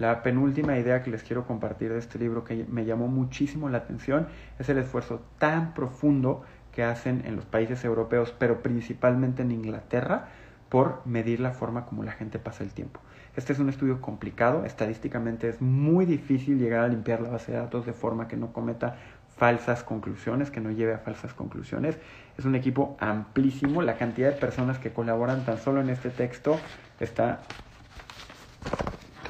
[0.00, 3.76] La penúltima idea que les quiero compartir de este libro que me llamó muchísimo la
[3.76, 9.52] atención es el esfuerzo tan profundo que hacen en los países europeos, pero principalmente en
[9.52, 10.28] Inglaterra,
[10.70, 12.98] por medir la forma como la gente pasa el tiempo.
[13.36, 17.58] Este es un estudio complicado, estadísticamente es muy difícil llegar a limpiar la base de
[17.58, 18.96] datos de forma que no cometa
[19.36, 21.98] falsas conclusiones, que no lleve a falsas conclusiones.
[22.38, 26.58] Es un equipo amplísimo, la cantidad de personas que colaboran tan solo en este texto
[27.00, 27.40] está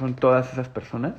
[0.01, 1.13] son todas esas personas.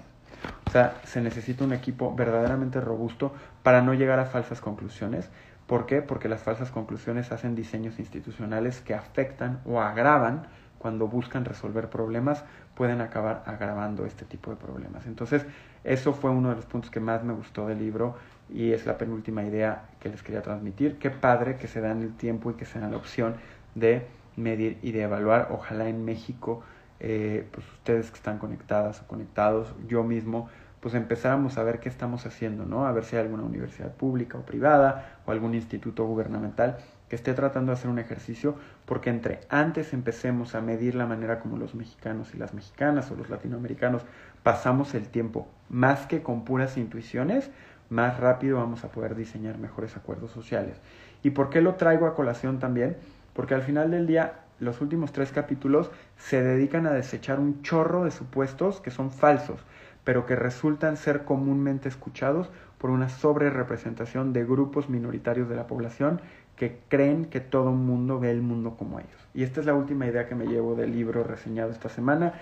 [0.67, 5.31] O sea, se necesita un equipo verdaderamente robusto para no llegar a falsas conclusiones.
[5.67, 6.03] ¿Por qué?
[6.03, 10.47] Porque las falsas conclusiones hacen diseños institucionales que afectan o agravan
[10.79, 12.43] cuando buscan resolver problemas,
[12.75, 15.07] pueden acabar agravando este tipo de problemas.
[15.07, 15.47] Entonces,
[15.85, 18.17] eso fue uno de los puntos que más me gustó del libro
[18.51, 20.99] y es la penúltima idea que les quería transmitir.
[20.99, 23.37] Qué padre que se dan el tiempo y que se dan la opción
[23.77, 24.05] de
[24.37, 25.49] medir y de evaluar.
[25.53, 26.65] Ojalá en México,
[27.05, 31.89] eh, pues ustedes que están conectadas o conectados, yo mismo, pues empezáramos a ver qué
[31.89, 32.87] estamos haciendo, ¿no?
[32.87, 37.35] A ver si hay alguna universidad pública o privada o algún instituto gubernamental que esté
[37.35, 38.55] tratando de hacer un ejercicio,
[38.87, 43.17] porque entre antes empecemos a medir la manera como los mexicanos y las mexicanas o
[43.17, 44.03] los latinoamericanos
[44.45, 47.51] pasamos el tiempo, más que con puras intuiciones,
[47.91, 50.77] más rápido vamos a poder diseñar mejores acuerdos sociales.
[51.25, 52.97] ¿Y por qué lo traigo a colación también?
[53.35, 58.05] Porque al final del día los últimos tres capítulos se dedican a desechar un chorro
[58.05, 59.61] de supuestos que son falsos,
[60.05, 66.21] pero que resultan ser comúnmente escuchados por una sobrerepresentación de grupos minoritarios de la población
[66.57, 69.29] que creen que todo el mundo ve el mundo como ellos.
[69.35, 72.35] Y esta es la última idea que me llevo del libro reseñado esta semana,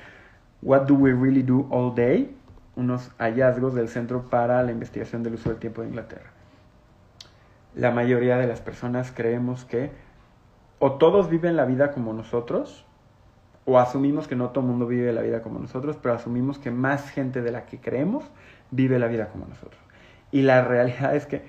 [0.62, 2.36] What Do We Really Do All Day?
[2.76, 6.30] unos hallazgos del Centro para la Investigación del Uso del Tiempo de Inglaterra.
[7.74, 9.90] La mayoría de las personas creemos que
[10.80, 12.84] o todos viven la vida como nosotros,
[13.66, 16.72] o asumimos que no todo el mundo vive la vida como nosotros, pero asumimos que
[16.72, 18.24] más gente de la que creemos
[18.72, 19.80] vive la vida como nosotros.
[20.32, 21.42] Y la realidad es que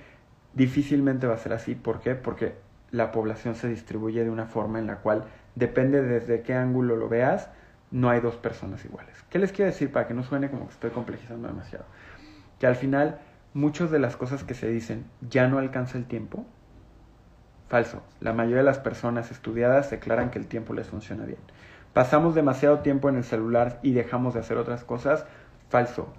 [0.54, 1.74] difícilmente va a ser así.
[1.74, 2.14] ¿Por qué?
[2.14, 2.56] Porque
[2.92, 5.24] la población se distribuye de una forma en la cual
[5.56, 7.50] depende desde qué ángulo lo veas,
[7.90, 9.16] no hay dos personas iguales.
[9.30, 11.86] ¿Qué les quiero decir para que no suene como que estoy complejizando demasiado?
[12.60, 13.20] Que al final
[13.54, 16.46] muchas de las cosas que se dicen ya no alcanza el tiempo.
[17.72, 18.04] Falso.
[18.20, 21.40] La mayoría de las personas estudiadas declaran que el tiempo les funciona bien.
[21.94, 25.26] Pasamos demasiado tiempo en el celular y dejamos de hacer otras cosas.
[25.70, 26.10] Falso.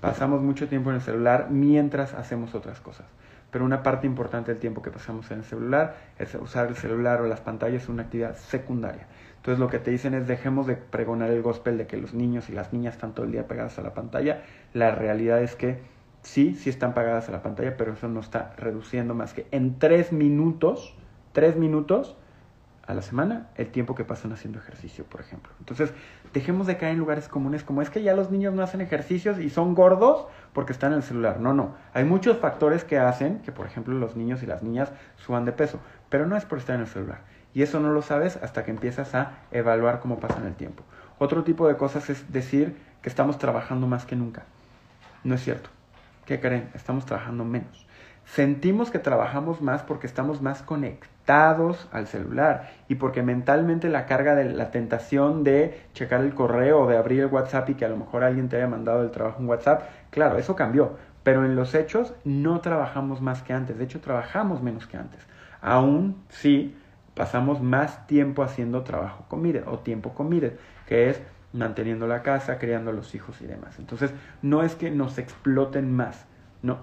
[0.00, 3.04] Pasamos mucho tiempo en el celular mientras hacemos otras cosas.
[3.50, 7.20] Pero una parte importante del tiempo que pasamos en el celular es usar el celular
[7.20, 9.06] o las pantallas es una actividad secundaria.
[9.36, 12.48] Entonces lo que te dicen es dejemos de pregonar el gospel de que los niños
[12.48, 14.44] y las niñas están todo el día pegadas a la pantalla.
[14.72, 15.82] La realidad es que
[16.22, 19.78] sí, sí están pegadas a la pantalla, pero eso no está reduciendo más que en
[19.78, 20.94] tres minutos,
[21.32, 22.16] tres minutos
[22.86, 25.52] a la semana el tiempo que pasan haciendo ejercicio, por ejemplo.
[25.60, 25.92] Entonces,
[26.32, 29.38] dejemos de caer en lugares comunes como es que ya los niños no hacen ejercicios
[29.38, 31.40] y son gordos porque están en el celular.
[31.40, 31.74] No, no.
[31.94, 35.52] Hay muchos factores que hacen que, por ejemplo, los niños y las niñas suban de
[35.52, 37.20] peso, pero no es por estar en el celular.
[37.54, 40.84] Y eso no lo sabes hasta que empiezas a evaluar cómo pasa en el tiempo.
[41.18, 44.44] Otro tipo de cosas es decir que estamos trabajando más que nunca.
[45.22, 45.70] No es cierto.
[46.24, 46.70] ¿Qué creen?
[46.74, 47.86] Estamos trabajando menos.
[48.24, 54.34] Sentimos que trabajamos más porque estamos más conectados al celular y porque mentalmente la carga
[54.34, 57.88] de la tentación de checar el correo o de abrir el WhatsApp y que a
[57.88, 61.56] lo mejor alguien te haya mandado el trabajo en WhatsApp, claro, eso cambió, pero en
[61.56, 65.26] los hechos no trabajamos más que antes, de hecho trabajamos menos que antes.
[65.60, 66.76] Aún sí
[67.14, 70.30] pasamos más tiempo haciendo trabajo con o tiempo con
[70.86, 73.78] que es manteniendo la casa, criando a los hijos y demás.
[73.78, 76.26] Entonces, no es que nos exploten más,
[76.62, 76.78] no.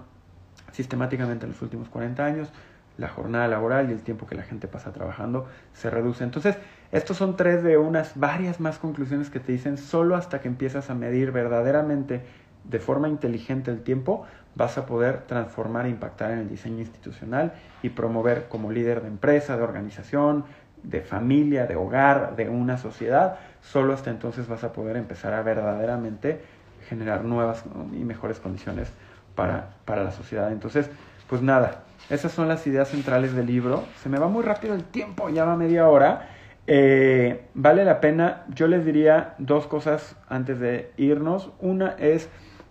[0.72, 2.52] Sistemáticamente en los últimos 40 años,
[2.96, 6.22] la jornada laboral y el tiempo que la gente pasa trabajando se reduce.
[6.22, 6.56] Entonces,
[6.92, 10.90] estos son tres de unas varias más conclusiones que te dicen solo hasta que empiezas
[10.90, 12.22] a medir verdaderamente
[12.64, 17.54] de forma inteligente el tiempo, vas a poder transformar e impactar en el diseño institucional
[17.82, 20.44] y promover como líder de empresa, de organización,
[20.82, 23.38] de familia, de hogar, de una sociedad.
[23.60, 26.40] Solo hasta entonces vas a poder empezar a verdaderamente
[26.88, 28.92] generar nuevas y mejores condiciones
[29.34, 30.50] para, para la sociedad.
[30.52, 30.90] Entonces,
[31.28, 33.84] pues nada, esas son las ideas centrales del libro.
[34.02, 36.28] Se me va muy rápido el tiempo, ya va media hora.
[36.66, 41.50] Eh, vale la pena, yo les diría dos cosas antes de irnos.
[41.60, 42.28] Una es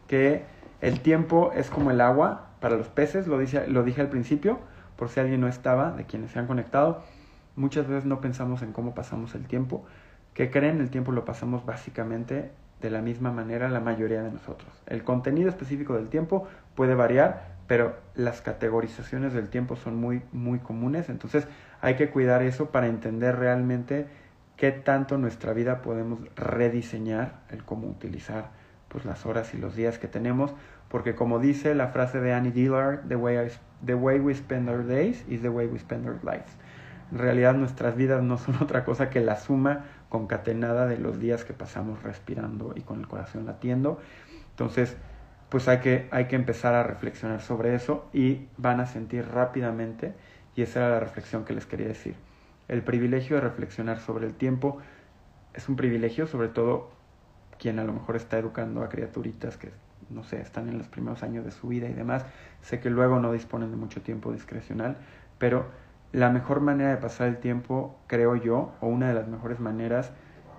[0.08, 0.44] que
[0.82, 4.60] el tiempo es como el agua para los peces, lo, dice, lo dije al principio,
[4.96, 7.04] por si alguien no estaba, de quienes se han conectado.
[7.60, 9.84] Muchas veces no pensamos en cómo pasamos el tiempo.
[10.34, 10.80] ¿Qué creen?
[10.80, 14.72] El tiempo lo pasamos básicamente de la misma manera la mayoría de nosotros.
[14.86, 20.60] El contenido específico del tiempo puede variar, pero las categorizaciones del tiempo son muy, muy
[20.60, 21.50] comunes, entonces
[21.82, 24.08] hay que cuidar eso para entender realmente
[24.56, 28.52] qué tanto nuestra vida podemos rediseñar, el cómo utilizar
[28.88, 30.56] pues, las horas y los días que tenemos,
[30.88, 33.50] porque como dice la frase de Annie Dillard, the way,
[33.86, 36.56] the way we spend our days is the way we spend our lives.
[37.12, 41.44] En realidad nuestras vidas no son otra cosa que la suma concatenada de los días
[41.44, 44.00] que pasamos respirando y con el corazón latiendo.
[44.52, 44.98] Entonces,
[45.50, 50.14] pues hay que, hay que empezar a reflexionar sobre eso y van a sentir rápidamente,
[50.56, 52.16] y esa era la reflexión que les quería decir.
[52.68, 54.78] El privilegio de reflexionar sobre el tiempo
[55.54, 56.92] es un privilegio, sobre todo
[57.58, 59.72] quien a lo mejor está educando a criaturitas que,
[60.10, 62.26] no sé, están en los primeros años de su vida y demás.
[62.62, 64.98] Sé que luego no disponen de mucho tiempo discrecional,
[65.40, 65.68] pero
[66.12, 70.12] la mejor manera de pasar el tiempo, creo yo, o una de las mejores maneras,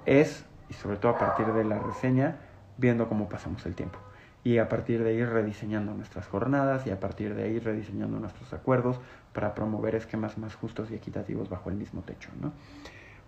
[0.07, 2.37] es, y sobre todo a partir de la reseña,
[2.79, 3.99] viendo cómo pasamos el tiempo.
[4.45, 8.53] Y a partir de ahí rediseñando nuestras jornadas y a partir de ahí rediseñando nuestros
[8.55, 9.01] acuerdos
[9.35, 12.31] para promover esquemas más justos y equitativos bajo el mismo techo.
[12.41, 12.53] ¿no?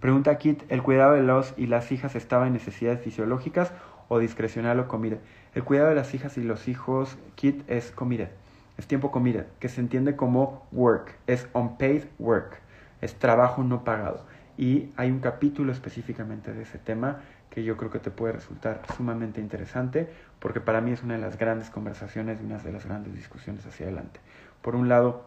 [0.00, 3.72] Pregunta Kit, ¿el cuidado de los y las hijas estaba en necesidades fisiológicas
[4.08, 5.18] o discrecional o comida?
[5.54, 8.30] El cuidado de las hijas y los hijos, Kit, es comida
[8.78, 12.58] es tiempo comida, que se entiende como work, es unpaid work,
[13.00, 14.24] es trabajo no pagado.
[14.56, 18.82] Y hay un capítulo específicamente de ese tema que yo creo que te puede resultar
[18.96, 20.08] sumamente interesante,
[20.38, 23.66] porque para mí es una de las grandes conversaciones y una de las grandes discusiones
[23.66, 24.20] hacia adelante.
[24.62, 25.26] Por un lado,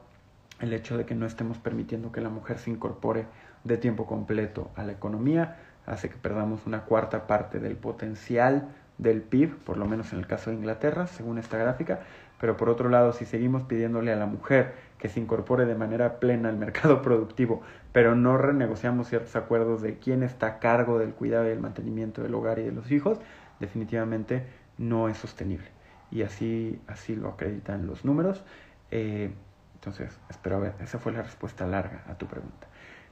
[0.59, 3.25] el hecho de que no estemos permitiendo que la mujer se incorpore
[3.63, 9.21] de tiempo completo a la economía hace que perdamos una cuarta parte del potencial del
[9.21, 11.99] PIB, por lo menos en el caso de Inglaterra, según esta gráfica,
[12.45, 16.19] pero por otro lado, si seguimos pidiéndole a la mujer que se incorpore de manera
[16.19, 21.15] plena al mercado productivo, pero no renegociamos ciertos acuerdos de quién está a cargo del
[21.15, 23.17] cuidado y el mantenimiento del hogar y de los hijos,
[23.59, 24.45] definitivamente
[24.77, 25.65] no es sostenible.
[26.11, 28.43] Y así, así lo acreditan los números.
[28.91, 29.33] Eh,
[29.73, 32.67] entonces, espero ver, esa fue la respuesta larga a tu pregunta.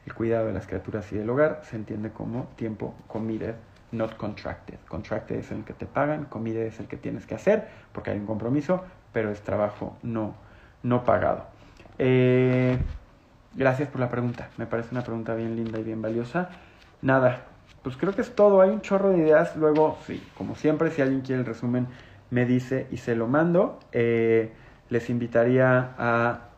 [0.05, 3.55] El cuidado de las criaturas y del hogar se entiende como tiempo committed
[3.93, 4.77] not contracted.
[4.87, 8.19] Contracted es el que te pagan, comida es el que tienes que hacer porque hay
[8.19, 10.35] un compromiso, pero es trabajo no,
[10.81, 11.45] no pagado.
[11.99, 12.77] Eh,
[13.55, 16.49] gracias por la pregunta, me parece una pregunta bien linda y bien valiosa.
[17.01, 17.45] Nada,
[17.83, 21.01] pues creo que es todo, hay un chorro de ideas, luego, sí, como siempre, si
[21.01, 21.87] alguien quiere el resumen,
[22.31, 23.79] me dice y se lo mando.
[23.91, 24.51] Eh,
[24.89, 26.49] les invitaría a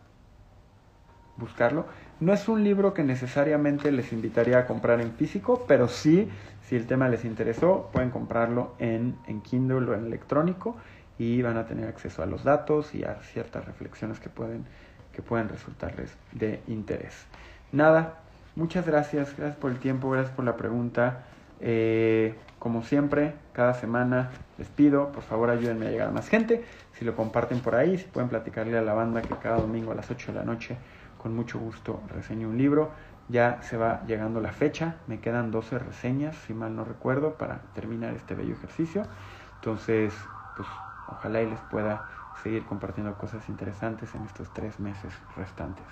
[1.38, 1.86] buscarlo.
[2.20, 6.30] No es un libro que necesariamente les invitaría a comprar en físico, pero sí,
[6.62, 10.78] si el tema les interesó, pueden comprarlo en, en Kindle o en electrónico
[11.18, 14.66] y van a tener acceso a los datos y a ciertas reflexiones que pueden,
[15.14, 17.26] que pueden resultarles de interés.
[17.72, 18.20] Nada,
[18.56, 21.24] muchas gracias, gracias por el tiempo, gracias por la pregunta.
[21.62, 26.66] Eh, como siempre, cada semana les pido, por favor ayúdenme a llegar a más gente.
[26.94, 29.96] Si lo comparten por ahí, si pueden platicarle a la banda que cada domingo a
[29.96, 30.78] las 8 de la noche
[31.26, 32.92] con mucho gusto reseño un libro.
[33.30, 37.62] Ya se va llegando la fecha, me quedan 12 reseñas, si mal no recuerdo, para
[37.74, 39.08] terminar este bello ejercicio.
[39.56, 40.14] Entonces,
[40.56, 40.68] pues
[41.08, 42.04] ojalá y les pueda
[42.44, 45.86] seguir compartiendo cosas interesantes en estos tres meses restantes.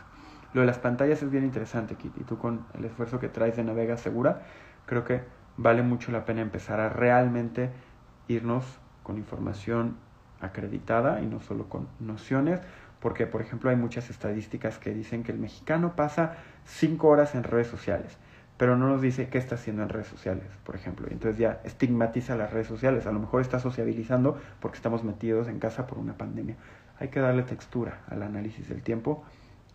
[0.54, 3.56] Lo de las pantallas es bien interesante, Kit, y tú con el esfuerzo que traes
[3.56, 4.41] de Navega Segura,
[4.86, 5.23] creo que
[5.58, 7.71] vale mucho la pena empezar a realmente
[8.28, 8.63] irnos
[9.02, 9.97] con información
[10.41, 12.60] acreditada y no solo con nociones,
[12.99, 17.43] porque por ejemplo hay muchas estadísticas que dicen que el mexicano pasa cinco horas en
[17.43, 18.17] redes sociales,
[18.57, 21.07] pero no nos dice qué está haciendo en redes sociales, por ejemplo.
[21.09, 23.05] Entonces ya estigmatiza las redes sociales.
[23.07, 26.55] A lo mejor está sociabilizando porque estamos metidos en casa por una pandemia.
[26.99, 29.23] Hay que darle textura al análisis del tiempo.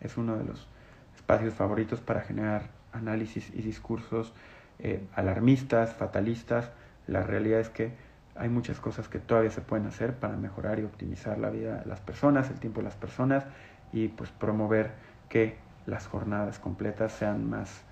[0.00, 0.68] Es uno de los
[1.16, 4.32] espacios favoritos para generar análisis y discursos
[4.78, 6.70] eh, alarmistas, fatalistas.
[7.06, 7.92] La realidad es que
[8.36, 11.86] hay muchas cosas que todavía se pueden hacer para mejorar y optimizar la vida de
[11.86, 13.44] las personas, el tiempo de las personas
[13.92, 14.92] y pues promover
[15.28, 17.82] que las jornadas completas sean más,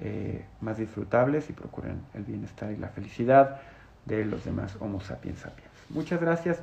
[0.00, 3.60] eh, más disfrutables y procuren el bienestar y la felicidad
[4.04, 5.70] de los demás Homo sapiens sapiens.
[5.90, 6.62] Muchas gracias.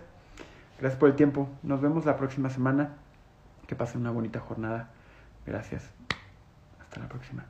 [0.80, 1.50] Gracias por el tiempo.
[1.64, 2.90] Nos vemos la próxima semana.
[3.68, 4.90] Que pasen una bonita jornada.
[5.46, 5.84] Gracias.
[6.82, 7.46] Hasta la próxima.